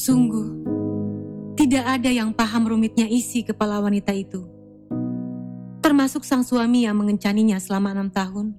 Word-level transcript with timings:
Sungguh, 0.00 0.48
tidak 1.60 1.84
ada 1.84 2.08
yang 2.08 2.32
paham 2.32 2.72
rumitnya 2.72 3.04
isi 3.04 3.44
kepala 3.44 3.84
wanita 3.84 4.16
itu. 4.16 4.48
Termasuk 5.84 6.24
sang 6.24 6.40
suami 6.40 6.88
yang 6.88 6.96
mengencaninya 6.96 7.60
selama 7.60 7.92
enam 7.92 8.08
tahun, 8.08 8.56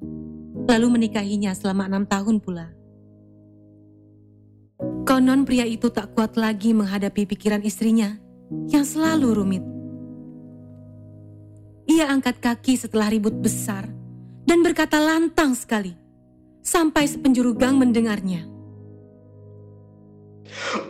lalu 0.69 0.87
menikahinya 0.93 1.49
selama 1.57 1.89
enam 1.89 2.05
tahun 2.05 2.37
pula. 2.37 2.69
Konon 5.01 5.41
pria 5.41 5.65
itu 5.65 5.89
tak 5.89 6.13
kuat 6.13 6.37
lagi 6.37 6.77
menghadapi 6.77 7.25
pikiran 7.25 7.65
istrinya 7.65 8.21
yang 8.69 8.85
selalu 8.85 9.33
rumit. 9.33 9.65
Ia 11.89 12.13
angkat 12.13 12.37
kaki 12.37 12.77
setelah 12.77 13.09
ribut 13.09 13.33
besar 13.41 13.89
dan 14.45 14.61
berkata 14.61 15.01
lantang 15.01 15.57
sekali, 15.57 15.97
sampai 16.61 17.09
sepenjuru 17.09 17.57
gang 17.57 17.81
mendengarnya. 17.81 18.60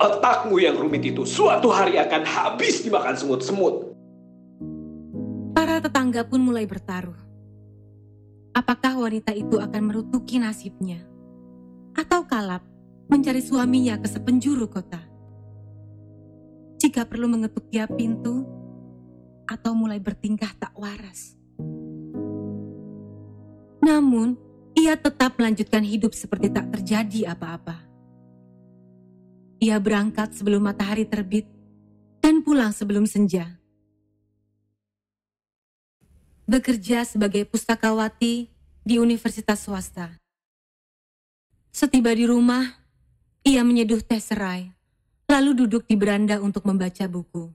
Otakmu 0.02 0.58
yang 0.58 0.78
rumit 0.78 1.06
itu 1.06 1.22
suatu 1.24 1.70
hari 1.70 2.02
akan 2.02 2.26
habis 2.26 2.82
dimakan 2.82 3.14
semut-semut. 3.14 3.94
Para 5.54 5.78
tetangga 5.78 6.26
pun 6.26 6.42
mulai 6.42 6.66
bertaruh. 6.66 7.18
Apakah 8.52 9.00
wanita 9.00 9.32
itu 9.32 9.62
akan 9.62 9.82
merutuki 9.88 10.42
nasibnya? 10.42 11.06
Atau 11.96 12.28
kalap 12.28 12.66
mencari 13.08 13.40
suaminya 13.40 14.00
ke 14.02 14.08
sepenjuru 14.10 14.68
kota? 14.68 15.00
Jika 16.82 17.06
perlu 17.06 17.30
mengetuk 17.30 17.70
tiap 17.70 17.94
pintu, 17.94 18.44
atau 19.46 19.76
mulai 19.76 20.00
bertingkah 20.00 20.52
tak 20.56 20.72
waras. 20.80 21.36
Namun, 23.84 24.40
ia 24.72 24.96
tetap 24.96 25.36
melanjutkan 25.36 25.84
hidup 25.84 26.16
seperti 26.16 26.48
tak 26.48 26.72
terjadi 26.72 27.36
apa-apa. 27.36 27.91
Ia 29.62 29.78
berangkat 29.78 30.34
sebelum 30.34 30.66
matahari 30.66 31.06
terbit 31.06 31.46
dan 32.18 32.42
pulang 32.42 32.74
sebelum 32.74 33.06
senja. 33.06 33.62
Bekerja 36.50 37.06
sebagai 37.06 37.46
pustakawati 37.46 38.50
di 38.82 38.96
universitas 38.98 39.62
swasta. 39.62 40.18
Setiba 41.70 42.10
di 42.12 42.26
rumah, 42.26 42.66
ia 43.46 43.62
menyeduh 43.62 44.02
teh 44.02 44.18
serai, 44.18 44.74
lalu 45.30 45.54
duduk 45.54 45.86
di 45.86 45.94
beranda 45.94 46.42
untuk 46.42 46.66
membaca 46.66 47.06
buku. 47.06 47.54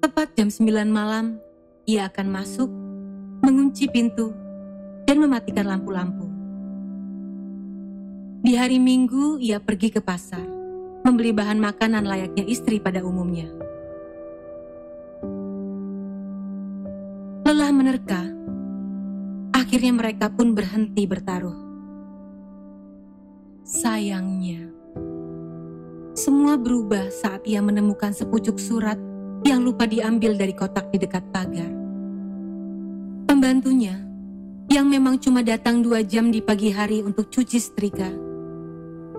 Tepat 0.00 0.38
jam 0.38 0.48
9 0.54 0.86
malam, 0.86 1.42
ia 1.84 2.06
akan 2.06 2.26
masuk, 2.30 2.70
mengunci 3.42 3.90
pintu, 3.90 4.30
dan 5.02 5.18
mematikan 5.18 5.66
lampu-lampu. 5.66 6.33
Di 8.44 8.60
hari 8.60 8.76
Minggu, 8.76 9.40
ia 9.40 9.56
pergi 9.56 9.88
ke 9.88 10.04
pasar, 10.04 10.44
membeli 11.00 11.32
bahan 11.32 11.56
makanan 11.56 12.04
layaknya 12.04 12.44
istri 12.44 12.76
pada 12.76 13.00
umumnya. 13.00 13.48
Lelah 17.48 17.72
menerka, 17.72 18.20
akhirnya 19.48 19.96
mereka 19.96 20.28
pun 20.28 20.52
berhenti 20.52 21.08
bertaruh. 21.08 21.56
Sayangnya, 23.64 24.68
semua 26.12 26.60
berubah 26.60 27.08
saat 27.08 27.48
ia 27.48 27.64
menemukan 27.64 28.12
sepucuk 28.12 28.60
surat 28.60 29.00
yang 29.48 29.64
lupa 29.64 29.88
diambil 29.88 30.36
dari 30.36 30.52
kotak 30.52 30.92
di 30.92 31.00
dekat 31.00 31.24
pagar. 31.32 31.72
Pembantunya, 33.24 34.04
yang 34.68 34.84
memang 34.84 35.16
cuma 35.16 35.40
datang 35.40 35.80
dua 35.80 36.04
jam 36.04 36.28
di 36.28 36.44
pagi 36.44 36.68
hari 36.68 37.00
untuk 37.00 37.32
cuci 37.32 37.56
setrika, 37.56 38.33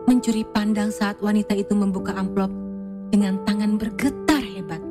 mencuri 0.06 0.46
pandang 0.46 0.94
saat 0.94 1.18
wanita 1.22 1.58
itu 1.58 1.74
membuka 1.74 2.14
amplop 2.14 2.54
dengan 3.10 3.42
tangan 3.46 3.78
bergetar 3.82 4.42
hebat. 4.42 4.82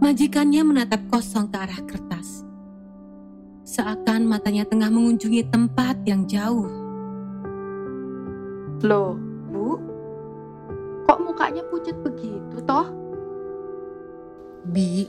Majikannya 0.00 0.64
menatap 0.64 1.04
kosong 1.12 1.52
ke 1.52 1.56
arah 1.60 1.80
kertas. 1.84 2.44
Seakan 3.66 4.24
matanya 4.24 4.64
tengah 4.64 4.88
mengunjungi 4.88 5.52
tempat 5.52 6.00
yang 6.08 6.24
jauh. 6.24 6.68
Loh, 8.80 9.18
Bu? 9.52 9.76
Kok 11.04 11.18
mukanya 11.20 11.60
pucat 11.68 11.96
begitu 12.00 12.56
toh? 12.64 12.88
Bi, 14.66 15.06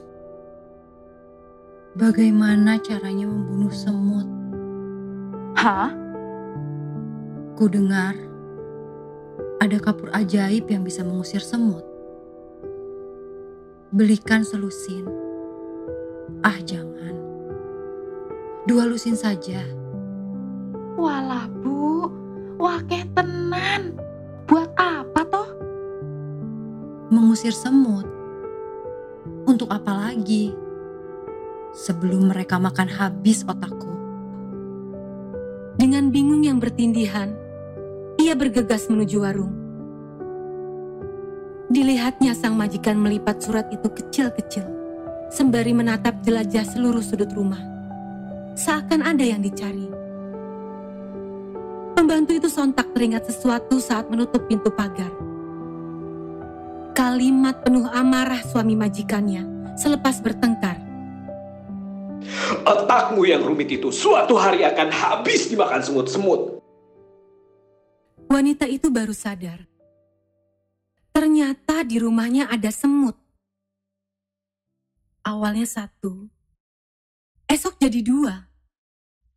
bagaimana 1.95 2.77
caranya 2.81 3.25
membunuh 3.25 3.73
semut? 3.73 4.27
Hah? 5.57 5.89
Ku 7.57 7.65
dengar 7.65 8.26
ada 9.57 9.77
kapur 9.81 10.13
ajaib 10.13 10.69
yang 10.69 10.85
bisa 10.85 11.01
mengusir 11.01 11.41
semut. 11.41 11.81
Belikan 13.89 14.45
selusin. 14.45 15.09
Ah, 16.45 16.61
jangan. 16.61 17.17
Dua 18.69 18.85
lusin 18.85 19.17
saja. 19.17 19.65
Walah, 20.93 21.49
Bu. 21.49 22.05
Wah, 22.61 22.81
tenan. 22.85 23.97
Buat 24.45 24.69
apa 24.77 25.21
toh? 25.25 25.49
Mengusir 27.09 27.55
semut. 27.55 28.05
Untuk 29.49 29.73
apa 29.73 29.89
lagi? 30.11 30.53
Sebelum 31.73 32.29
mereka 32.29 32.61
makan 32.61 32.89
habis 32.91 33.41
otakku. 33.47 33.89
Dengan 35.77 36.09
bingung 36.09 36.45
yang 36.45 36.57
bertindihan, 36.57 37.46
ia 38.27 38.35
bergegas 38.35 38.91
menuju 38.91 39.23
warung. 39.23 39.55
Dilihatnya 41.71 42.35
sang 42.35 42.59
majikan 42.59 42.99
melipat 42.99 43.39
surat 43.39 43.71
itu 43.71 43.87
kecil-kecil, 43.87 44.67
sembari 45.31 45.71
menatap 45.71 46.19
jelajah 46.27 46.67
seluruh 46.67 46.99
sudut 46.99 47.31
rumah. 47.31 47.63
Seakan 48.59 49.07
ada 49.07 49.23
yang 49.23 49.39
dicari. 49.39 49.87
Pembantu 51.95 52.35
itu 52.35 52.51
sontak 52.51 52.91
teringat 52.91 53.31
sesuatu 53.31 53.79
saat 53.79 54.11
menutup 54.11 54.43
pintu 54.51 54.75
pagar. 54.75 55.11
Kalimat 56.91 57.63
penuh 57.63 57.87
amarah 57.95 58.43
suami 58.43 58.75
majikannya 58.75 59.47
selepas 59.79 60.19
bertengkar. 60.19 60.83
Otakmu 62.67 63.23
yang 63.23 63.39
rumit 63.39 63.71
itu 63.71 63.87
suatu 63.87 64.35
hari 64.35 64.67
akan 64.67 64.91
habis 64.91 65.47
dimakan 65.47 65.79
semut-semut. 65.79 66.56
Wanita 68.27 68.67
itu 68.67 68.91
baru 68.91 69.15
sadar. 69.15 69.63
Ternyata 71.15 71.81
di 71.87 71.97
rumahnya 71.97 72.51
ada 72.51 72.69
semut. 72.69 73.15
Awalnya 75.23 75.65
satu, 75.65 76.29
esok 77.47 77.79
jadi 77.79 77.99
dua, 78.05 78.47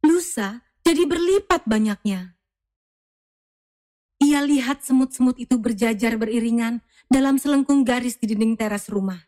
lusa 0.02 0.62
jadi 0.82 1.06
berlipat 1.06 1.64
banyaknya. 1.70 2.34
Ia 4.20 4.44
lihat 4.44 4.84
semut-semut 4.84 5.40
itu 5.40 5.56
berjajar 5.56 6.20
beriringan 6.20 6.84
dalam 7.08 7.40
selengkung 7.40 7.88
garis 7.88 8.20
di 8.20 8.28
dinding 8.28 8.60
teras 8.60 8.92
rumah. 8.92 9.18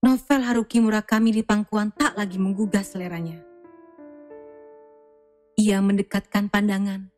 Novel 0.00 0.42
Haruki 0.42 0.80
Murakami 0.80 1.30
di 1.30 1.42
pangkuan 1.44 1.92
tak 1.92 2.16
lagi 2.16 2.40
menggugah 2.40 2.82
seleranya. 2.82 3.38
Ia 5.60 5.84
mendekatkan 5.84 6.48
pandangan, 6.48 7.11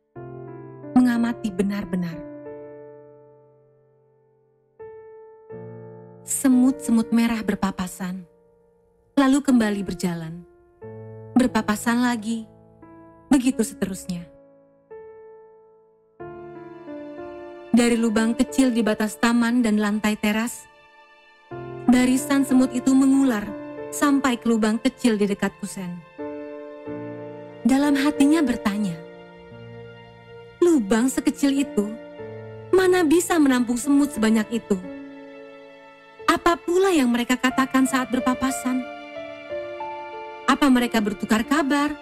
mengamati 1.04 1.52
benar-benar. 1.52 2.16
Semut-semut 6.24 7.12
merah 7.12 7.44
berpapasan, 7.44 8.24
lalu 9.12 9.44
kembali 9.44 9.84
berjalan. 9.84 10.40
Berpapasan 11.36 12.00
lagi, 12.00 12.48
begitu 13.28 13.60
seterusnya. 13.60 14.24
Dari 17.76 18.00
lubang 18.00 18.32
kecil 18.32 18.72
di 18.72 18.80
batas 18.80 19.20
taman 19.20 19.60
dan 19.60 19.76
lantai 19.76 20.16
teras, 20.16 20.64
barisan 21.84 22.48
semut 22.48 22.72
itu 22.72 22.96
mengular 22.96 23.44
sampai 23.92 24.40
ke 24.40 24.48
lubang 24.48 24.80
kecil 24.80 25.20
di 25.20 25.28
dekat 25.28 25.52
kusen. 25.60 26.00
Dalam 27.60 27.92
hatinya 27.96 28.40
bertanya, 28.40 28.73
lubang 30.74 31.06
sekecil 31.06 31.54
itu 31.62 31.86
mana 32.74 33.06
bisa 33.06 33.38
menampung 33.38 33.78
semut 33.78 34.10
sebanyak 34.10 34.58
itu? 34.58 34.74
Apa 36.26 36.58
pula 36.58 36.90
yang 36.90 37.14
mereka 37.14 37.38
katakan 37.38 37.86
saat 37.86 38.10
berpapasan? 38.10 38.82
Apa 40.50 40.66
mereka 40.66 40.98
bertukar 40.98 41.46
kabar? 41.46 41.94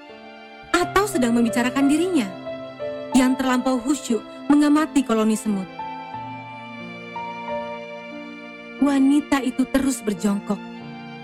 Atau 0.72 1.04
sedang 1.04 1.36
membicarakan 1.36 1.84
dirinya? 1.84 2.24
Yang 3.12 3.44
terlampau 3.44 3.76
khusyuk 3.76 4.24
mengamati 4.48 5.04
koloni 5.04 5.36
semut. 5.36 5.68
Wanita 8.80 9.44
itu 9.44 9.68
terus 9.68 10.00
berjongkok, 10.00 10.58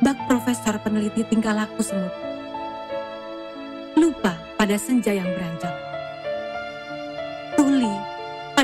bak 0.05 0.21
profesor 0.29 0.77
peneliti 0.85 1.25
tingkah 1.25 1.57
laku 1.57 1.81
semut. 1.81 2.13
Lupa 3.97 4.37
pada 4.61 4.77
senja 4.77 5.17
yang 5.17 5.33
beranjak. 5.33 5.68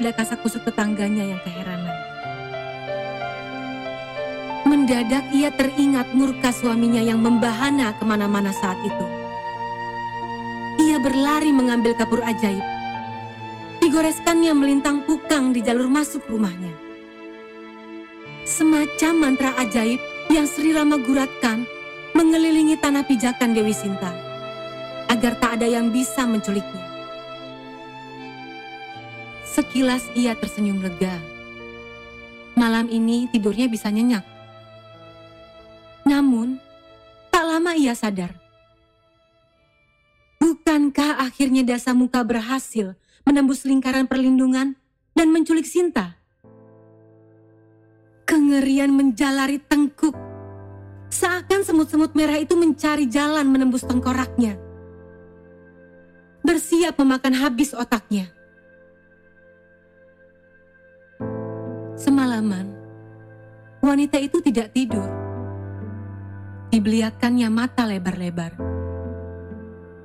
Pada 0.04 0.20
kasak 0.20 0.44
kusuk 0.44 0.60
tetangganya 0.68 1.24
yang 1.24 1.40
keheranan. 1.48 1.96
Mendadak 4.68 5.24
ia 5.32 5.48
teringat 5.48 6.12
murka 6.12 6.52
suaminya 6.52 7.00
yang 7.00 7.24
membahana 7.24 7.96
ke 7.96 8.04
mana-mana 8.04 8.52
saat 8.52 8.76
itu. 8.84 9.06
Ia 10.84 11.00
berlari 11.00 11.56
mengambil 11.56 11.96
kapur 11.96 12.20
ajaib. 12.20 12.60
Digoreskannya 13.80 14.52
melintang 14.52 15.08
pukang 15.08 15.56
di 15.56 15.64
jalur 15.64 15.88
masuk 15.88 16.20
rumahnya. 16.28 16.76
Semacam 18.44 19.12
mantra 19.16 19.56
ajaib 19.56 20.04
yang 20.28 20.44
Sri 20.44 20.76
Rama 20.76 21.00
guratkan 21.00 21.64
mengelilingi 22.12 22.76
tanah 22.76 23.08
pijakan 23.08 23.56
Dewi 23.56 23.72
Sinta 23.72 24.12
agar 25.08 25.40
tak 25.40 25.56
ada 25.56 25.64
yang 25.64 25.88
bisa 25.88 26.28
menculiknya. 26.28 26.83
Sekilas 29.74 30.06
ia 30.14 30.38
tersenyum 30.38 30.86
lega. 30.86 31.18
Malam 32.54 32.86
ini 32.94 33.26
tidurnya 33.26 33.66
bisa 33.66 33.90
nyenyak. 33.90 34.22
Namun, 36.06 36.62
tak 37.34 37.42
lama 37.42 37.74
ia 37.74 37.90
sadar. 37.98 38.30
Bukankah 40.38 41.26
akhirnya 41.26 41.66
dasa 41.66 41.90
muka 41.90 42.22
berhasil 42.22 42.94
menembus 43.26 43.66
lingkaran 43.66 44.06
perlindungan 44.06 44.78
dan 45.10 45.34
menculik 45.34 45.66
Sinta? 45.66 46.22
Kengerian 48.30 48.94
menjalari 48.94 49.58
tengkuk. 49.58 50.14
Seakan 51.10 51.66
semut-semut 51.66 52.14
merah 52.14 52.38
itu 52.38 52.54
mencari 52.54 53.10
jalan 53.10 53.50
menembus 53.50 53.82
tengkoraknya. 53.82 54.54
Bersiap 56.46 56.94
memakan 56.94 57.34
habis 57.34 57.74
otaknya. 57.74 58.30
Semalaman, 62.34 62.66
wanita 63.78 64.18
itu 64.18 64.42
tidak 64.42 64.74
tidur. 64.74 65.06
Dibeliakannya 66.66 67.46
mata 67.46 67.86
lebar-lebar. 67.86 68.58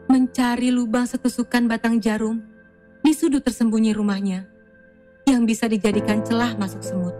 Mencari 0.05 0.69
lubang 0.69 1.09
setusukan 1.09 1.65
batang 1.65 1.97
jarum 1.97 2.37
di 3.01 3.17
sudut 3.17 3.41
tersembunyi 3.41 3.97
rumahnya 3.97 4.45
yang 5.25 5.41
bisa 5.49 5.65
dijadikan 5.65 6.21
celah 6.21 6.53
masuk 6.53 6.85
semut. 6.85 7.17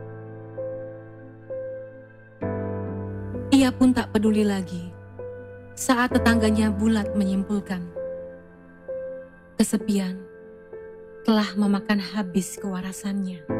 Ia 3.49 3.73
pun 3.73 3.89
tak 3.89 4.13
peduli 4.13 4.45
lagi 4.45 4.93
saat 5.73 6.13
tetangganya 6.13 6.69
bulat 6.69 7.17
menyimpulkan. 7.17 7.81
Kesepian 9.57 10.21
telah 11.25 11.49
memakan 11.57 11.97
habis 11.97 12.61
kewarasannya. 12.61 13.58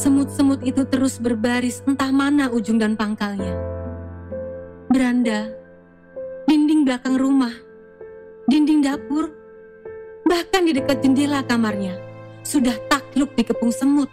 Semut-semut 0.00 0.64
itu 0.64 0.80
terus 0.88 1.20
berbaris 1.20 1.84
entah 1.84 2.08
mana 2.08 2.48
ujung 2.48 2.80
dan 2.80 2.96
pangkalnya. 2.96 3.52
Beranda, 4.88 5.52
dinding 6.48 6.88
belakang 6.88 7.20
rumah, 7.20 7.52
dinding 8.48 8.80
dapur, 8.80 9.28
bahkan 10.24 10.64
di 10.64 10.72
dekat 10.72 11.04
jendela 11.04 11.44
kamarnya, 11.44 12.00
sudah 12.40 12.72
takluk 12.88 13.36
dikepung 13.36 13.68
semut. 13.68 14.08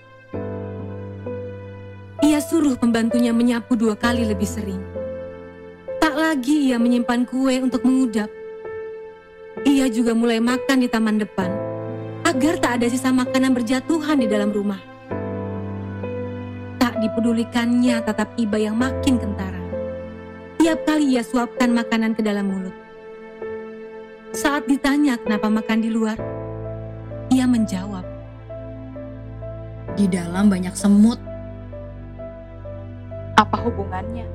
Ia 2.20 2.44
suruh 2.44 2.76
pembantunya 2.76 3.32
menyapu 3.32 3.80
dua 3.80 3.96
kali 3.96 4.28
lebih 4.28 4.44
sering. 4.44 4.84
Tak 6.04 6.20
lagi 6.20 6.68
ia 6.68 6.76
menyimpan 6.76 7.24
kue 7.24 7.64
untuk 7.64 7.88
mengudap. 7.88 8.28
Ia 9.64 9.88
juga 9.88 10.12
mulai 10.12 10.44
makan 10.44 10.84
di 10.84 10.92
taman 10.92 11.16
depan, 11.16 11.48
agar 12.28 12.60
tak 12.60 12.84
ada 12.84 12.92
sisa 12.92 13.08
makanan 13.16 13.56
berjatuhan 13.56 14.20
di 14.20 14.28
dalam 14.28 14.52
rumah. 14.52 14.97
Tak 16.98 17.14
dipedulikannya 17.14 18.02
tatap 18.10 18.34
iba 18.42 18.58
yang 18.58 18.74
makin 18.74 19.22
kentara. 19.22 19.62
Tiap 20.58 20.82
kali 20.82 21.14
ia 21.14 21.22
suapkan 21.22 21.70
makanan 21.70 22.18
ke 22.18 22.26
dalam 22.26 22.50
mulut. 22.50 22.74
Saat 24.34 24.66
ditanya 24.66 25.14
kenapa 25.22 25.46
makan 25.46 25.86
di 25.86 25.94
luar, 25.94 26.18
ia 27.30 27.46
menjawab, 27.46 28.02
Di 29.94 30.10
dalam 30.10 30.50
banyak 30.50 30.74
semut, 30.74 31.22
Apa 33.38 33.62
hubungannya? 33.62 34.26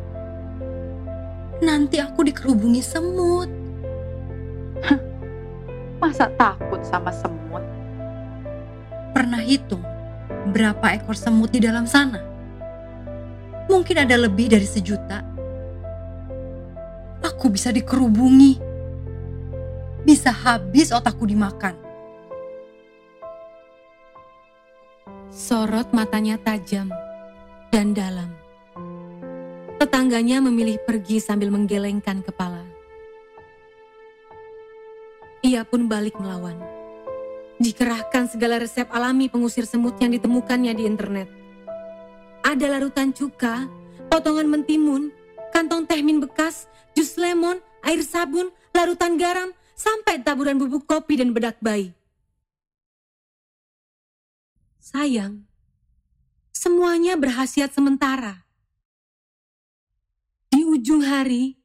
nanti 1.66 1.98
aku 1.98 2.22
dikerubungi 2.22 2.78
semut. 2.78 3.50
Masa 5.98 6.30
takut 6.38 6.78
sama 6.86 7.10
semut? 7.10 7.66
Pernah 9.10 9.42
hitung 9.42 9.82
berapa 10.54 10.94
ekor 10.94 11.18
semut 11.18 11.50
di 11.50 11.58
dalam 11.58 11.90
sana? 11.90 12.31
Mungkin 13.72 13.96
ada 14.04 14.20
lebih 14.20 14.52
dari 14.52 14.68
sejuta. 14.68 15.24
Aku 17.24 17.48
bisa 17.48 17.72
dikerubungi. 17.72 18.60
Bisa 20.04 20.28
habis 20.28 20.92
otakku 20.92 21.24
dimakan. 21.24 21.82
sorot 25.32 25.90
matanya 25.96 26.36
tajam 26.36 26.92
dan 27.72 27.96
dalam. 27.96 28.30
Tetangganya 29.80 30.44
memilih 30.44 30.78
pergi 30.84 31.18
sambil 31.18 31.48
menggelengkan 31.48 32.20
kepala. 32.22 32.62
Ia 35.42 35.66
pun 35.66 35.90
balik 35.90 36.14
melawan. 36.20 36.54
Dikerahkan 37.58 38.30
segala 38.30 38.62
resep 38.62 38.86
alami 38.92 39.26
pengusir 39.26 39.66
semut 39.66 39.98
yang 39.98 40.14
ditemukannya 40.14 40.72
di 40.76 40.84
internet. 40.86 41.41
Ada 42.52 42.68
larutan 42.68 43.16
cuka, 43.16 43.64
potongan 44.12 44.44
mentimun, 44.44 45.08
kantong 45.56 45.88
teh 45.88 46.04
min 46.04 46.20
bekas, 46.20 46.68
jus 46.92 47.16
lemon, 47.16 47.56
air 47.80 48.04
sabun, 48.04 48.52
larutan 48.76 49.16
garam, 49.16 49.56
sampai 49.72 50.20
taburan 50.20 50.60
bubuk 50.60 50.84
kopi 50.84 51.16
dan 51.16 51.32
bedak 51.32 51.56
bayi. 51.64 51.96
Sayang, 54.84 55.48
semuanya 56.52 57.16
berhasiat 57.16 57.72
sementara. 57.72 58.44
Di 60.52 60.60
ujung 60.60 61.00
hari, 61.00 61.56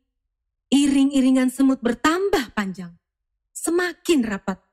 iring-iringan 0.72 1.52
semut 1.52 1.84
bertambah 1.84 2.56
panjang, 2.56 2.96
semakin 3.52 4.24
rapat. 4.24 4.64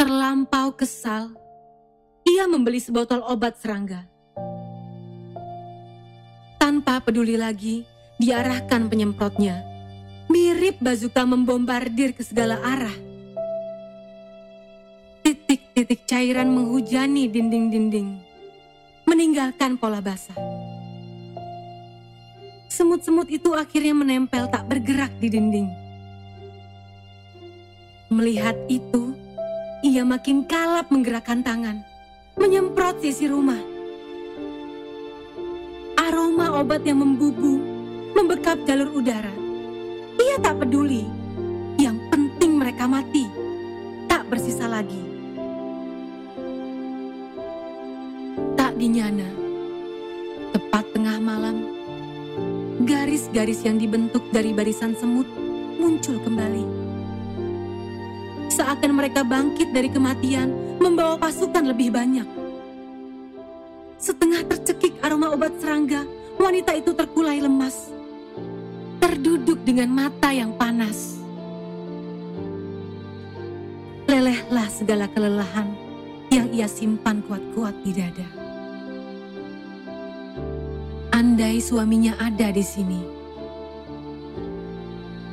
Terlampau 0.00 0.72
kesal, 0.72 1.43
ia 2.24 2.48
membeli 2.48 2.80
sebotol 2.80 3.20
obat 3.24 3.60
serangga. 3.60 4.08
Tanpa 6.56 7.04
peduli 7.04 7.36
lagi, 7.36 7.84
diarahkan 8.16 8.88
penyemprotnya. 8.88 9.60
Mirip 10.32 10.80
bazuka 10.80 11.28
membombardir 11.28 12.16
ke 12.16 12.24
segala 12.24 12.56
arah. 12.64 12.96
Titik-titik 15.20 16.08
cairan 16.08 16.48
menghujani 16.48 17.28
dinding-dinding, 17.28 18.08
meninggalkan 19.04 19.76
pola 19.76 20.00
basah. 20.00 20.36
Semut-semut 22.72 23.28
itu 23.30 23.52
akhirnya 23.52 23.94
menempel 23.94 24.48
tak 24.50 24.66
bergerak 24.66 25.12
di 25.20 25.28
dinding. 25.30 25.68
Melihat 28.08 28.56
itu, 28.66 29.14
ia 29.84 30.02
makin 30.02 30.44
kalap 30.48 30.88
menggerakkan 30.88 31.44
tangan, 31.44 31.84
menyemprot 32.34 32.98
sisi 32.98 33.30
rumah. 33.30 33.58
Aroma 35.94 36.58
obat 36.58 36.82
yang 36.82 37.00
membubu, 37.00 37.62
membekap 38.14 38.58
jalur 38.66 38.90
udara. 38.90 39.30
Ia 40.18 40.36
tak 40.42 40.62
peduli, 40.62 41.06
yang 41.78 41.98
penting 42.10 42.58
mereka 42.58 42.90
mati, 42.90 43.26
tak 44.10 44.26
bersisa 44.26 44.66
lagi. 44.66 44.98
Tak 48.58 48.74
dinyana, 48.78 49.30
tepat 50.50 50.84
tengah 50.90 51.18
malam, 51.22 51.56
garis-garis 52.82 53.62
yang 53.62 53.78
dibentuk 53.78 54.22
dari 54.34 54.50
barisan 54.50 54.98
semut 54.98 55.26
muncul 55.78 56.18
kembali. 56.18 56.66
Seakan 58.50 58.92
mereka 58.94 59.26
bangkit 59.26 59.74
dari 59.74 59.90
kematian, 59.90 60.63
membawa 60.78 61.18
pasukan 61.18 61.70
lebih 61.70 61.94
banyak. 61.94 62.26
Setengah 63.98 64.44
tercekik 64.44 65.00
aroma 65.00 65.32
obat 65.32 65.54
serangga, 65.62 66.04
wanita 66.36 66.76
itu 66.76 66.92
terkulai 66.92 67.40
lemas. 67.40 67.92
Terduduk 69.00 69.62
dengan 69.64 69.88
mata 69.92 70.32
yang 70.32 70.52
panas. 70.56 71.20
Lelehlah 74.04 74.68
segala 74.68 75.08
kelelahan 75.08 75.72
yang 76.28 76.50
ia 76.52 76.68
simpan 76.68 77.24
kuat-kuat 77.24 77.72
di 77.80 77.92
dada. 77.94 78.28
Andai 81.14 81.62
suaminya 81.62 82.18
ada 82.18 82.50
di 82.50 82.64
sini. 82.64 83.00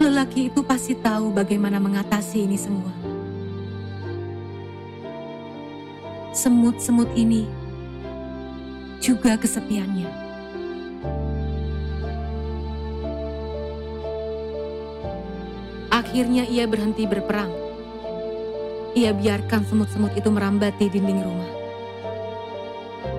Lelaki 0.02 0.50
itu 0.50 0.62
pasti 0.66 0.94
tahu 0.98 1.34
bagaimana 1.34 1.82
mengatasi 1.82 2.46
ini 2.46 2.58
semua. 2.58 3.01
Semut-semut 6.42 7.06
ini 7.14 7.46
juga 8.98 9.38
kesepiannya. 9.38 10.10
Akhirnya 15.94 16.50
ia 16.50 16.66
berhenti 16.66 17.06
berperang. 17.06 17.54
Ia 18.98 19.14
biarkan 19.14 19.70
semut-semut 19.70 20.18
itu 20.18 20.34
merambati 20.34 20.90
dinding 20.90 21.22
rumah. 21.22 21.52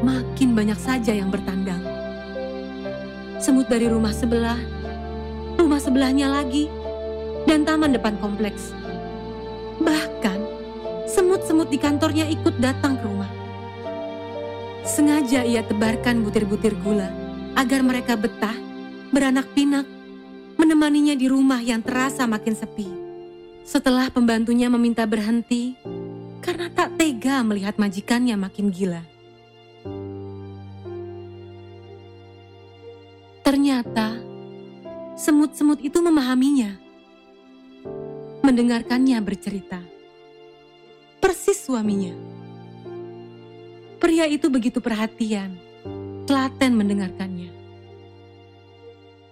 Makin 0.03 0.59
banyak 0.59 0.83
saja 0.83 1.15
yang 1.15 1.31
bertandang. 1.31 1.79
Semut 3.39 3.71
dari 3.71 3.87
rumah 3.87 4.11
sebelah, 4.11 4.59
rumah 5.55 5.79
sebelahnya 5.79 6.27
lagi, 6.27 6.67
dan 7.47 7.63
taman 7.63 7.95
depan 7.95 8.19
kompleks. 8.19 8.75
Bahkan, 9.79 10.39
semut-semut 11.07 11.69
di 11.69 11.77
kantornya 11.77 12.25
ikut 12.25 12.57
datang 12.57 12.97
ke 12.97 13.05
rumah. 13.05 13.12
Sengaja 14.83 15.47
ia 15.47 15.63
tebarkan 15.63 16.27
butir-butir 16.27 16.75
gula 16.83 17.07
agar 17.55 17.87
mereka 17.87 18.19
betah, 18.19 18.59
beranak 19.15 19.47
pinak, 19.55 19.87
menemaninya 20.59 21.15
di 21.15 21.31
rumah 21.31 21.63
yang 21.63 21.79
terasa 21.87 22.27
makin 22.27 22.59
sepi. 22.59 22.91
Setelah 23.63 24.11
pembantunya 24.11 24.67
meminta 24.67 25.07
berhenti 25.07 25.79
karena 26.43 26.67
tak 26.75 26.99
tega 26.99 27.47
melihat 27.47 27.79
majikannya 27.79 28.35
makin 28.35 28.75
gila. 28.75 29.07
Ternyata 33.47 34.19
semut-semut 35.15 35.79
itu 35.79 36.03
memahaminya, 36.03 36.75
mendengarkannya 38.43 39.23
bercerita. 39.23 39.79
Persis 41.23 41.63
suaminya. 41.63 42.32
Pria 44.03 44.27
itu 44.27 44.51
begitu 44.51 44.83
perhatian, 44.83 45.55
telaten 46.27 46.75
mendengarkannya. 46.75 47.55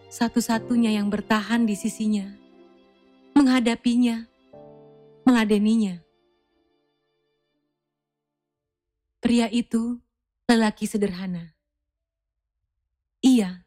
Satu-satunya 0.06 0.94
yang 0.94 1.10
bertahan 1.10 1.66
di 1.66 1.74
sisinya, 1.74 2.30
menghadapinya, 3.34 4.30
meladeninya. 5.26 5.98
Pria 9.18 9.50
itu 9.50 9.98
lelaki 10.46 10.86
sederhana. 10.86 11.50
Ia 13.26 13.66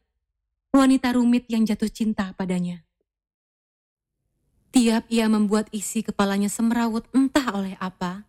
wanita 0.72 1.12
rumit 1.20 1.44
yang 1.52 1.68
jatuh 1.68 1.92
cinta 1.92 2.32
padanya. 2.32 2.80
Tiap 4.72 5.04
ia 5.12 5.28
membuat 5.28 5.68
isi 5.68 6.00
kepalanya 6.00 6.48
semerawut 6.48 7.04
entah 7.12 7.52
oleh 7.52 7.76
apa, 7.76 8.24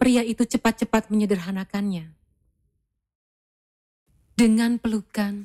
pria 0.00 0.24
itu 0.24 0.48
cepat-cepat 0.48 1.12
menyederhanakannya. 1.12 2.08
Dengan 4.32 4.80
pelukan 4.80 5.44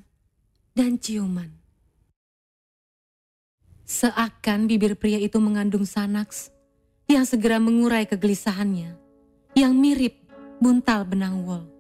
dan 0.72 0.96
ciuman. 0.96 1.52
Seakan 3.84 4.72
bibir 4.72 4.96
pria 4.96 5.20
itu 5.20 5.36
mengandung 5.44 5.84
sanaks 5.84 6.56
yang 7.12 7.28
segera 7.28 7.60
mengurai 7.60 8.08
kegelisahannya, 8.08 8.96
yang 9.60 9.76
mirip 9.76 10.24
buntal 10.64 11.04
benang 11.04 11.44
wol. 11.44 11.75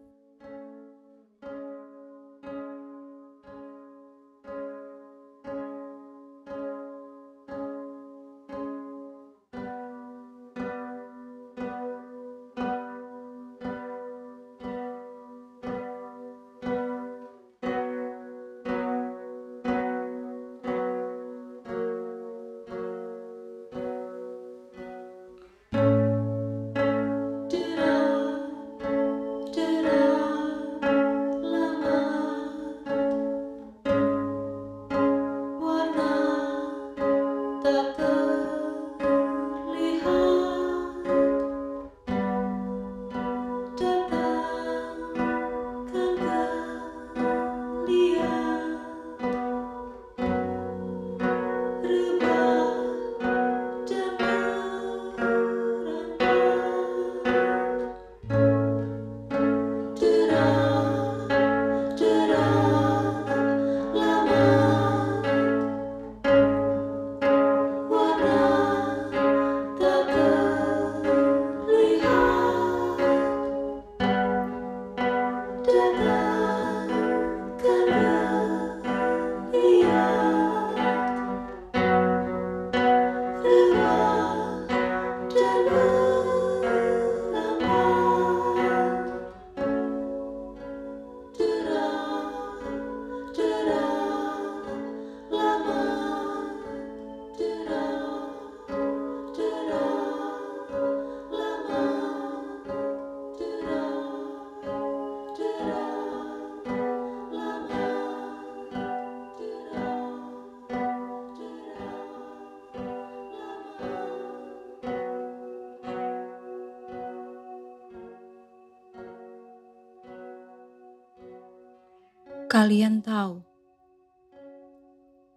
Kalian 122.56 123.04
tahu, 123.04 123.44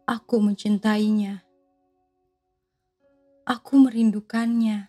aku 0.07 0.39
mencintainya. 0.39 1.43
Aku 3.43 3.75
merindukannya. 3.83 4.87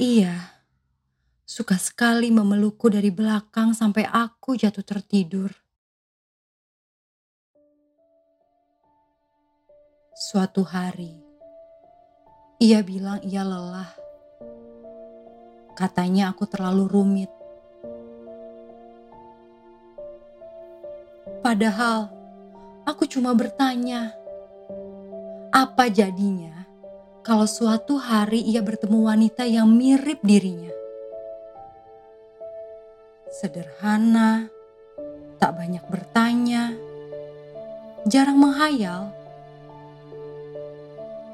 Ia 0.00 0.34
suka 1.44 1.76
sekali 1.76 2.32
memelukku 2.32 2.88
dari 2.88 3.12
belakang 3.12 3.76
sampai 3.76 4.08
aku 4.08 4.56
jatuh 4.56 4.88
tertidur. 4.88 5.52
Suatu 10.16 10.64
hari, 10.64 11.12
ia 12.56 12.80
bilang 12.80 13.20
ia 13.20 13.44
lelah. 13.44 13.92
Katanya 15.76 16.32
aku 16.32 16.48
terlalu 16.48 16.88
rumit. 16.88 17.39
Padahal 21.50 22.06
aku 22.86 23.10
cuma 23.10 23.34
bertanya, 23.34 24.14
apa 25.50 25.90
jadinya 25.90 26.62
kalau 27.26 27.42
suatu 27.42 27.98
hari 27.98 28.38
ia 28.38 28.62
bertemu 28.62 29.10
wanita 29.10 29.50
yang 29.50 29.66
mirip 29.66 30.22
dirinya? 30.22 30.70
Sederhana, 33.34 34.46
tak 35.42 35.58
banyak 35.58 35.82
bertanya, 35.90 36.70
jarang 38.06 38.38
menghayal, 38.38 39.10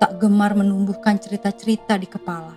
tak 0.01 0.17
gemar 0.17 0.57
menumbuhkan 0.57 1.21
cerita-cerita 1.21 1.93
di 2.01 2.09
kepala 2.09 2.57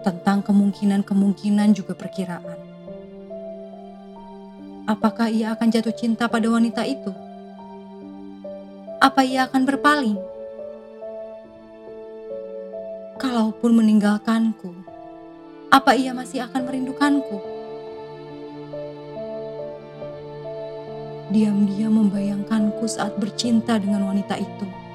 tentang 0.00 0.40
kemungkinan-kemungkinan 0.48 1.76
juga 1.76 1.92
perkiraan 1.92 2.77
apakah 4.88 5.28
ia 5.28 5.52
akan 5.52 5.68
jatuh 5.68 5.92
cinta 5.92 6.24
pada 6.24 6.48
wanita 6.48 6.80
itu? 6.88 7.12
Apa 9.04 9.20
ia 9.20 9.44
akan 9.44 9.62
berpaling? 9.68 10.16
Kalaupun 13.20 13.76
meninggalkanku, 13.76 14.72
apa 15.68 15.92
ia 15.92 16.16
masih 16.16 16.48
akan 16.48 16.64
merindukanku? 16.64 17.36
Diam-diam 21.28 21.92
membayangkanku 21.92 22.88
saat 22.88 23.12
bercinta 23.20 23.76
dengan 23.76 24.08
wanita 24.08 24.40
itu. 24.40 24.87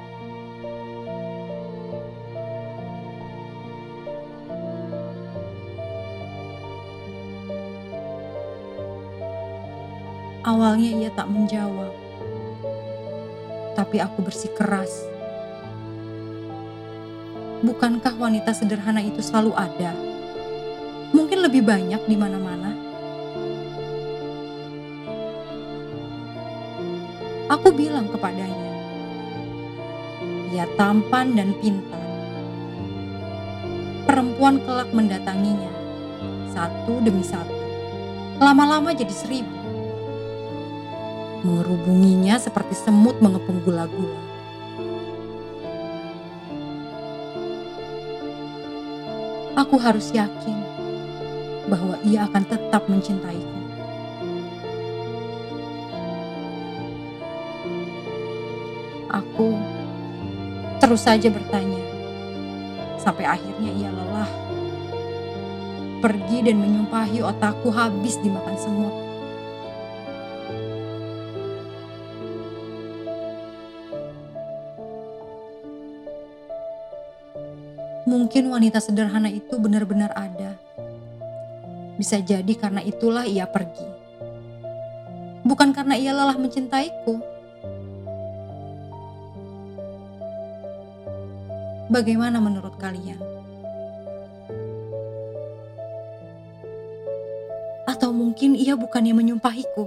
Awalnya 10.44 10.92
ia 11.00 11.08
tak 11.16 11.32
menjawab, 11.32 11.96
tapi 13.80 14.04
aku 14.04 14.20
bersikeras. 14.28 14.92
Bukankah 17.64 18.12
wanita 18.20 18.52
sederhana 18.52 19.00
itu 19.00 19.24
selalu 19.24 19.56
ada? 19.56 19.96
Mungkin 21.16 21.48
lebih 21.48 21.64
banyak 21.64 22.04
di 22.04 22.16
mana-mana. 22.20 22.76
Aku 27.48 27.72
bilang 27.72 28.12
kepadanya, 28.12 28.72
ia 30.52 30.68
tampan 30.76 31.40
dan 31.40 31.56
pintar. 31.64 32.04
Perempuan 34.04 34.60
kelak 34.68 34.92
mendatanginya, 34.92 35.72
satu 36.52 37.00
demi 37.00 37.24
satu. 37.24 37.56
Lama-lama 38.44 38.92
jadi 38.92 39.16
seribu 39.16 39.63
mengerubunginya 41.44 42.40
seperti 42.40 42.72
semut 42.74 43.20
mengepung 43.20 43.60
gula-gula. 43.68 44.32
Aku 49.54 49.78
harus 49.78 50.10
yakin 50.16 50.58
bahwa 51.70 52.00
ia 52.02 52.26
akan 52.26 52.44
tetap 52.48 52.90
mencintaiku. 52.90 53.60
Aku 59.14 59.54
terus 60.82 61.06
saja 61.06 61.30
bertanya, 61.30 61.84
sampai 62.98 63.30
akhirnya 63.30 63.72
ia 63.78 63.94
lelah. 63.94 64.32
Pergi 66.02 66.50
dan 66.50 66.58
menyumpahi 66.58 67.22
otakku 67.22 67.70
habis 67.70 68.18
dimakan 68.26 68.58
semut. 68.58 69.03
Mungkin 78.34 78.50
wanita 78.50 78.82
sederhana 78.82 79.30
itu 79.30 79.62
benar-benar 79.62 80.10
ada. 80.18 80.58
Bisa 82.02 82.18
jadi 82.18 82.50
karena 82.58 82.82
itulah 82.82 83.30
ia 83.30 83.46
pergi. 83.46 83.86
Bukan 85.46 85.70
karena 85.70 85.94
ia 85.94 86.18
lelah 86.18 86.34
mencintaiku. 86.34 87.22
Bagaimana 91.94 92.42
menurut 92.42 92.74
kalian? 92.82 93.22
Atau 97.86 98.18
mungkin 98.18 98.58
ia 98.58 98.74
bukannya 98.74 99.14
menyumpahiku. 99.14 99.86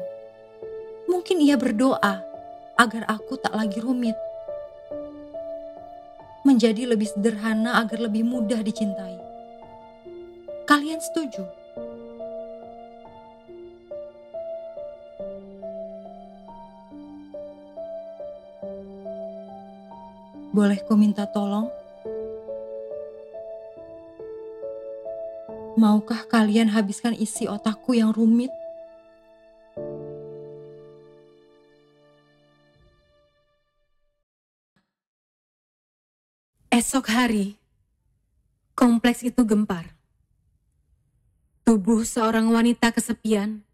Mungkin 1.10 1.42
ia 1.42 1.58
berdoa 1.58 2.22
agar 2.78 3.10
aku 3.10 3.42
tak 3.42 3.58
lagi 3.58 3.82
rumit 3.82 4.14
menjadi 6.56 6.88
lebih 6.88 7.12
sederhana 7.12 7.84
agar 7.84 8.08
lebih 8.08 8.24
mudah 8.24 8.64
dicintai. 8.64 9.20
Kalian 10.64 10.96
setuju? 11.04 11.44
Boleh 20.56 20.80
ku 20.88 20.96
minta 20.96 21.28
tolong? 21.28 21.68
Maukah 25.76 26.24
kalian 26.24 26.72
habiskan 26.72 27.12
isi 27.12 27.44
otakku 27.44 27.92
yang 27.92 28.16
rumit? 28.16 28.48
Esok 36.76 37.08
hari, 37.08 37.56
kompleks 38.76 39.24
itu 39.24 39.48
gempar. 39.48 39.96
Tubuh 41.64 42.04
seorang 42.04 42.52
wanita 42.52 42.92
kesepian 42.92 43.64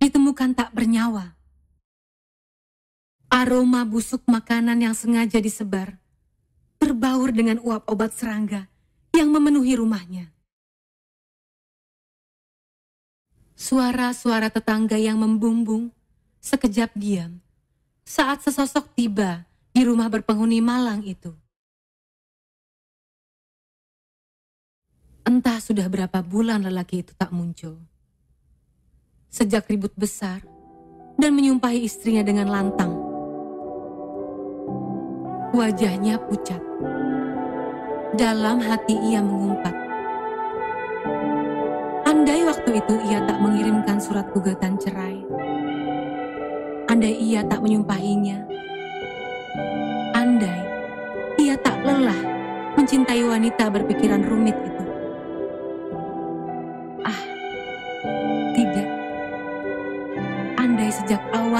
ditemukan 0.00 0.56
tak 0.56 0.72
bernyawa. 0.72 1.36
Aroma 3.28 3.84
busuk 3.84 4.24
makanan 4.24 4.80
yang 4.80 4.96
sengaja 4.96 5.36
disebar 5.36 6.00
berbaur 6.80 7.28
dengan 7.28 7.60
uap 7.60 7.84
obat 7.92 8.16
serangga 8.16 8.72
yang 9.12 9.28
memenuhi 9.28 9.76
rumahnya. 9.76 10.32
Suara-suara 13.52 14.48
tetangga 14.48 14.96
yang 14.96 15.20
membumbung 15.20 15.92
sekejap 16.40 16.96
diam 16.96 17.44
saat 18.08 18.40
sesosok 18.40 18.96
tiba 18.96 19.44
di 19.76 19.84
rumah 19.84 20.08
berpenghuni 20.08 20.64
malang 20.64 21.04
itu. 21.04 21.36
Entah 25.30 25.62
sudah 25.62 25.86
berapa 25.86 26.26
bulan 26.26 26.66
lelaki 26.66 27.06
itu 27.06 27.14
tak 27.14 27.30
muncul. 27.30 27.78
Sejak 29.30 29.70
ribut 29.70 29.94
besar 29.94 30.42
dan 31.14 31.38
menyumpahi 31.38 31.86
istrinya 31.86 32.26
dengan 32.26 32.50
lantang. 32.50 32.90
Wajahnya 35.54 36.18
pucat. 36.26 36.58
Dalam 38.18 38.58
hati 38.58 38.98
ia 39.06 39.22
mengumpat. 39.22 39.70
Andai 42.10 42.42
waktu 42.42 42.82
itu 42.82 42.94
ia 43.06 43.22
tak 43.22 43.38
mengirimkan 43.38 44.02
surat 44.02 44.26
gugatan 44.34 44.82
cerai. 44.82 45.22
Andai 46.90 47.14
ia 47.14 47.46
tak 47.46 47.62
menyumpahinya. 47.62 48.50
Andai 50.10 50.58
ia 51.38 51.54
tak 51.54 51.86
lelah 51.86 52.18
mencintai 52.74 53.22
wanita 53.22 53.70
berpikiran 53.70 54.26
rumit 54.26 54.58
itu. 54.58 54.69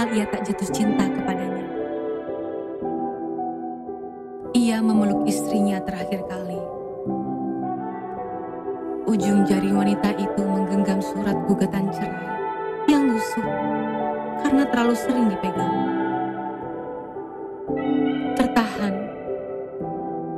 Awal 0.01 0.17
ia 0.17 0.25
tak 0.33 0.49
jatuh 0.49 0.71
cinta 0.73 1.05
kepadanya. 1.13 1.67
Ia 4.57 4.81
memeluk 4.81 5.29
istrinya 5.29 5.77
terakhir 5.85 6.25
kali. 6.25 6.57
Ujung 9.05 9.45
jari 9.45 9.69
wanita 9.69 10.17
itu 10.17 10.41
menggenggam 10.41 11.05
surat 11.05 11.37
gugatan 11.45 11.93
cerai 11.93 12.33
yang 12.89 13.13
lusuh 13.13 13.45
karena 14.41 14.65
terlalu 14.73 14.97
sering 14.97 15.29
dipegang. 15.29 15.77
Tertahan, 18.41 18.95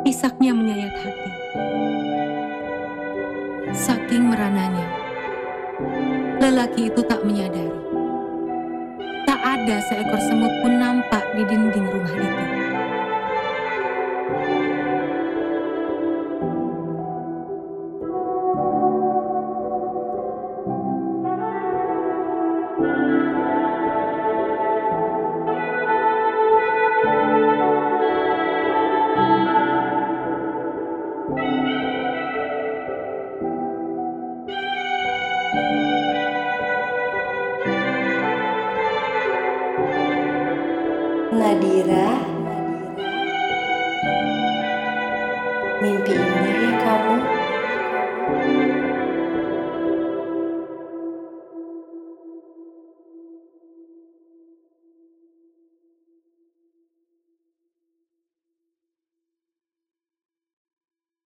isaknya 0.02 0.58
menyayat 0.58 0.94
hati. 1.06 1.30
Saking 3.70 4.26
merananya, 4.26 4.90
lelaki 6.42 6.90
itu 6.90 6.98
tak 7.06 7.22
menyadari. 7.22 7.91
Ada 9.62 9.78
seekor 9.78 10.18
semut 10.18 10.50
pun 10.58 10.74
nampak 10.74 11.22
di 11.38 11.46
dinding 11.46 11.86
rumah 11.86 12.10
itu. 12.10 12.51